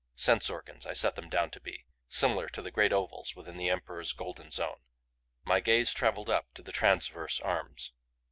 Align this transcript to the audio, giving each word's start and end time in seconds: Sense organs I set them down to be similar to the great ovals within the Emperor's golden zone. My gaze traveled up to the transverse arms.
Sense 0.15 0.49
organs 0.49 0.87
I 0.87 0.93
set 0.93 1.13
them 1.13 1.29
down 1.29 1.51
to 1.51 1.59
be 1.59 1.85
similar 2.07 2.49
to 2.49 2.63
the 2.63 2.71
great 2.71 2.91
ovals 2.91 3.35
within 3.35 3.55
the 3.57 3.69
Emperor's 3.69 4.13
golden 4.13 4.49
zone. 4.49 4.79
My 5.43 5.59
gaze 5.59 5.93
traveled 5.93 6.27
up 6.27 6.51
to 6.55 6.63
the 6.63 6.71
transverse 6.71 7.39
arms. 7.39 7.91